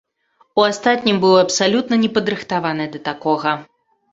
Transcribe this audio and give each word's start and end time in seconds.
У 0.61 0.63
астатнім 0.69 1.19
быў 1.27 1.35
абсалютна 1.41 1.99
не 2.07 2.11
падрыхтаваны 2.15 2.89
да 2.97 3.03
такога. 3.11 3.57